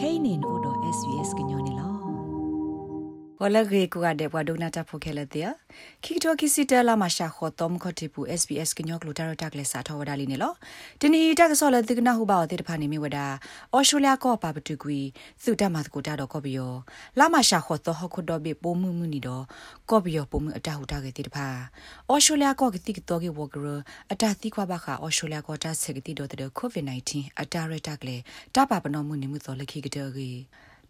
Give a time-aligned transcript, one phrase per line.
[0.00, 1.99] kainin odo svs gnyone lo
[3.42, 5.50] ဝလဂေကူကတဲ့ဘဝဒုနာတာဖိုခဲလက်တဲ့
[6.04, 10.52] ခိတိုခိစီတလာမရှာခေါ်တော်မခတိပူ SBS ကညောကလိုတာရတက်လက်စာထောဝဒါလီနေလော
[11.00, 13.26] တနီတက်ဆော်လက်တိကနာဟုပါတဲ့တဖာနေမိဝဒါ
[13.72, 14.98] အော်စတြေးလျကောပါပတူကွီ
[15.42, 16.72] သုတမတ်ကိုတာတော့ကော်ဘီယော
[17.18, 19.44] လာမရှာခေါ်တော်ဟခုတော့ဘေပိုမှုမှုနီတော့
[19.90, 21.46] ကော်ဘီယောပိုမှုအတဟုတာခဲ့တဲ့တဖာ
[22.08, 23.66] အော်စတြေးလျကောကတိကတော့ကေဝဂရ
[24.12, 27.10] အတတိခွာဘခအော်စတြေးလျကောတာဆက်ကတိတော့တဲ့ COVID-19
[27.40, 28.16] အတာရတက်လေ
[28.54, 30.30] တပါပနောမှုနေမှုတော်လက်ခိကတဲ့ကေ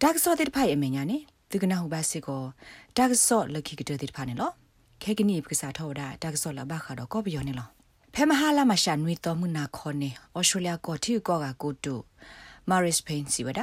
[0.00, 1.18] တက်ဆော်တဲ့ဖိုင်အမညာနေ
[1.50, 2.42] သူကနာဟုပါစစ်ကို
[2.96, 4.50] တာကဆော့လခိကတဲ့ဖာနေလော
[5.02, 7.68] ခဲကနီပကစားထောတာတာကဆော့လဘခါတော့ကောပယောနေလော
[8.14, 11.94] ဖဲမဟာလာမရှာနွေတော်မှုနာခေါ်နေဩစတြေးလျကိုတီကောကကိုတု
[12.68, 13.60] မာရစ်ပိန်စီဝဒ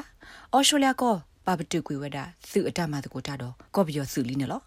[0.55, 1.13] ဩစတြေးလျကို
[1.45, 2.17] ပပတုကွေဝဒ
[2.51, 4.61] သူအတမတကိုတာတော့ကောပယောစုလီနေလော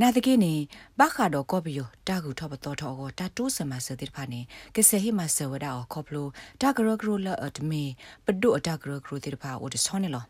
[0.00, 0.52] နာတကိနေ
[0.98, 4.40] ဘခါတော့ကောပယောတာကူထောပတော်ထောကိုတာတိုးစမဆတဲ့ဖာနေ
[4.74, 6.26] ကစဟိမဆဝဒအောခေါပလို
[6.60, 7.82] တာဂရဂရလအတမေ
[8.24, 10.24] ပဒုအတာဂရဂရတဲ့ဖာအိုတဆောနေလော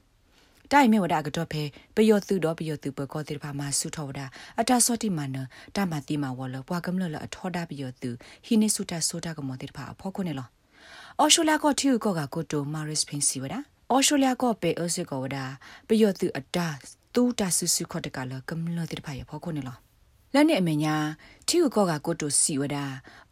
[0.71, 1.62] တိုင်မေဝဒကတော့ဖေ
[1.97, 4.21] ပယောသူတော့ပယောသူပကောတိဖာမဆုထောဝဒ
[4.60, 5.37] အတာစောတိမန
[5.77, 8.10] တမတိမဝလပွားကမလလအထောဒပယောသူ
[8.46, 10.49] ဟိနေဆုတာဆိုတာကမောတိဖာအဖောခုနေလော
[11.21, 13.54] အော်ရှိုလာကောတီယူကောကကိုတိုမာရစ်ဖင်စီဝဒ
[13.91, 15.38] အော်ရှိုလာကောပေအစစ်ကောဝဒ
[15.88, 16.69] ပယောသူအတာ
[17.15, 19.76] သူတာဆုဆုခော့တကလကမလတိဖာရဖောခုနေလော
[20.35, 20.95] လက်နဲ့အမေညာ
[21.49, 22.77] တီယူကောကကိုတိုစီဝဒ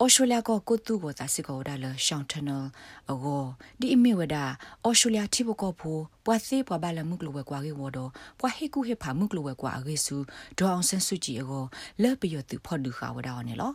[0.01, 2.67] အော်စတြေးလျကောကိုတူကိုသာစစ်ကောဝဒလရှောင်းထနယ်
[3.11, 3.45] အဂော
[3.81, 4.37] ဒီအမေဝဒ
[4.85, 7.99] အော်စတြေးလျတီဘကောဖိုပွာစေးပွာဘလာမှုကလဝဲကွာကေဝဒ
[8.41, 10.17] ပွာဟေကူဟေဖာမှုကလဝဲကွာအဂေစု
[10.59, 11.65] ဒေါအောင်ဆန်းစုကြည်အဂော
[12.03, 13.73] လက်ပယောသူဖော်ဒူခါဝဒအော်နေလော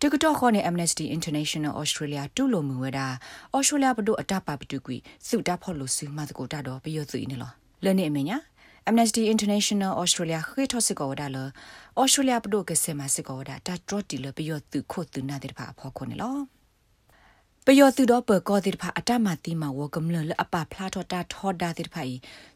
[0.00, 3.00] တကတော့ခေါ်နေ Amnesty International Australia တူလိုမှုဝဒ
[3.56, 4.96] Australia ဘဒိုအတပါပတူကွီ
[5.28, 7.52] စုတာဖော်လို့စုမတ်ကိုတာတော့ပယောသူနေလော
[7.84, 8.38] လဲနေအမေညာ
[8.90, 11.38] Amnesty International Australia ခေထောစစ်ကောဒါလ
[12.02, 16.36] Australia ပဒိုကစမစစ်ကောဒါတာထရတီလပယောသူခုတ်သူနာတဲ့ဖာဖောခုနေလော
[17.66, 22.14] ပယောသူတော့ပကောတိဖာအတမတိမဝကမလလအပဖလာတော့တာထောဒါတိဖာဤ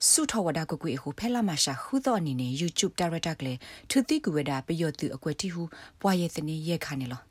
[0.08, 3.54] စုထောဝဒါကကွေဟုဖဲလာမရှာခုတော့အနေနဲ့ YouTube director ကလေ
[3.90, 5.62] သူတိကူဝဒါပယောသူအကွက်တီဟု
[6.00, 7.27] ပွားရဲ့တနေရက်ခါနေလော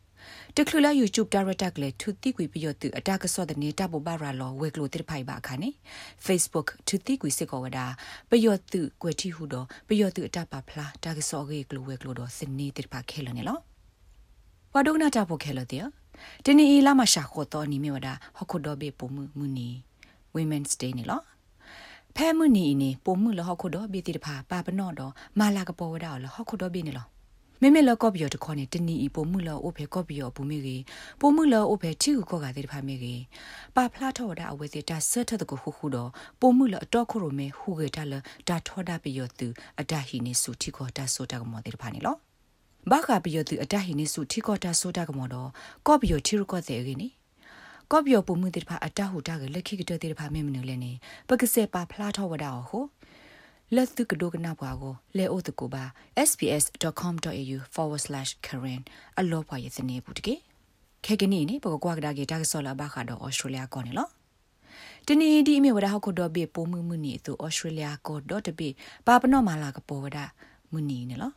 [0.60, 5.70] တခလူလာ YouTube director ကလေသူတိကွေပြရတူအတာကစောတဲ့နေတာဘဘာရာလောဝဲကလိုတိဖိုင်ပါခါနေ
[6.26, 7.86] Facebook သူတိကွေစစ်ကောဝဒါ
[8.30, 13.60] ပြရတူကွယ်တီဟုတော့ပြရတူအတာပါဖလားတာကစောကေကလိုဝဲကလိုတော့စနေတိဖာခဲလနေလော
[14.74, 15.84] ဝါဒုနာတာဖို့ခဲလတဲ့
[16.46, 19.70] တနီလာမရှာခေါ်တော့နီမြဝဒါဟခုတော့ဘေပုံမှုမူနီ
[20.36, 21.22] Women's Day နေလော
[22.16, 27.08] ဖဲမှုနီနေပုံမှုလဟခုတော့ဘေတိတဖာပါပနော့တော့မာလာကပေါ်ဝဒါလဟခုတော့ဘေနေလော
[27.62, 30.84] မေမေလကော့ဘီယောတခေါနေတနီဤပိုမှုလောအိုဖေကော့ဘီယောဘူးမေကြီး
[31.22, 33.22] ပိုမှုလောအိုဖေချီကူကော့ကတဲ့ဖာမေကြီး
[33.76, 36.10] ပါဖလာထော်ဒါအဝဲစီတာဆတ်ထတကူခုခုတော့
[36.42, 38.14] ပိုမှုလောအတော့ခုရမေဟူကေတာလ
[38.48, 39.48] ဒါထော်ဒါဘီယောသူ
[39.80, 42.16] အတဟီနေစုတီကောတာဆိုတာကမောတဲ့ဖာနေလော
[42.90, 45.50] ဘာကဘီယောသူအတဟီနေစုတီကောတာဆိုတာကမောတော့
[45.88, 47.08] ကော့ဘီယောချီရကော့တဲ့ကြီးနေ
[47.92, 50.92] ကော့ဘီယောပုံမှုတဲ့ဖာအတဟူတာကလက်ခိကတဲ့ဖာမေမနူလဲနေ
[51.28, 52.84] ပကစေပါဖလာထော်ဝဒါဟို
[53.76, 55.84] လက်သူကဒုကနာဘွားကိုလဲအိုတကိုပါ
[56.30, 58.82] sbs.com.au/karen
[59.20, 60.36] အလောပွားရဲ့စနေဘူးတကေ
[61.06, 64.08] ခဲကနီနေပကကွာကဒါကေတာဆောလာဘာခါတော့ဩစတြေးလျကောနေလော
[65.08, 68.68] တနီဒီအမေဝဒဟခုတော့ဘေပိုမှုမှုနီသူဩစတြေးလျကောတော့တပိ
[69.08, 70.18] ပါပနော့မာလာကပေါ်ဝဒ
[70.72, 71.32] မှုနီနေလော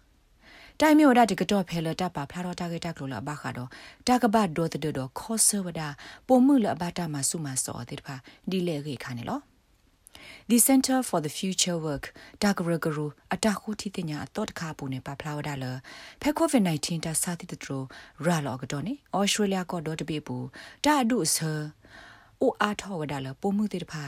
[0.81, 3.69] တိုင်မြေဝဒတကတော့ဖဲလတာပါဖလာတော့တာကေတာကလိုလာဘာခါတော့
[4.07, 5.81] တာကဘတ်တော့တဲ့တော့ခောဆဝဒ
[6.27, 8.15] ပိုမှုလဘတာမဆုမစောတဲ့ဖာ
[8.51, 9.41] ဒီလေခေခါနေလော
[10.51, 12.05] the center for the future work
[12.43, 15.65] တာဂရဂရူအတခုတီတင်ညာအတော့တခါပူနေပါဖလာဝဒါလ
[16.23, 17.71] ဖက်ကိုဗစ် -19 တာစာတိတထရ
[18.25, 20.37] ရာလောကတော့နေဩစတြေးလျကတော့တပိပူ
[20.85, 21.53] တာအဒုဆာ
[22.43, 24.05] အိုအားထောဝဒါလပုံမှုတိတဖာ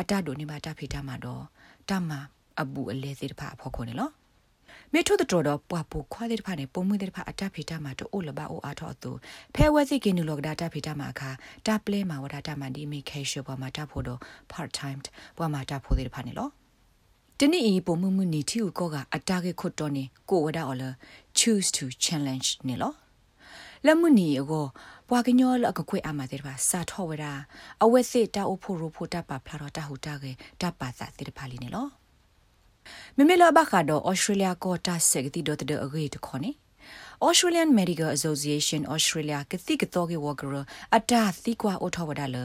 [0.00, 1.42] အတဒိုနေမှာတဖိတာမှာတော့
[1.88, 2.10] တမ
[2.60, 4.10] အဘူအလဲတိတဖာဖော်ခုနေလော
[4.98, 9.10] မေထုတတော်တော့ပွားပူခွာတဲ့ဖာနဲ့ပုံမှုတဲ့ဖာအတဖိတာမှာတော့အိုလဘအိုအားထောသူ
[9.54, 11.30] ဖဲဝဲစီကင်းနူလောကဒါတဖိတာမှာခါ
[11.66, 14.20] တပလဲမှာဝဒတာမန်ဒီမေခေရှောပေါ်မှာတဖို့တော့
[14.52, 15.00] part time
[15.36, 16.48] ပွားမှာတဖို့တဲ့ဖာနေလော
[17.40, 20.84] တနေ့ဤပုံမှုမှုနေတီကိုကအတားကေခွတ်တော်နေကိုဝဒအော်လ
[21.38, 22.92] choose to challenge နေလော
[23.86, 24.66] လက်မှုနီကို
[25.08, 27.24] ဘွာကညောလကခွေအမတဲ့ပါစာထောဝဒ
[27.82, 32.05] အဝဲစစ်တာအိုဖို့ရဖို့တပါဖလာတော့တဟူတာကေတပါစာတဲ့ပါလီနေလော
[33.16, 36.50] မမေလဘခါတော့ Australia ကောတာစက်တီဒတ်တဲ့အဂေတခေါနေ
[37.26, 40.54] Australian Medical Association Australia ကတိကတော့ကေဝဂရ
[40.96, 42.36] အတာသီကွာအိုထောဝဒါလ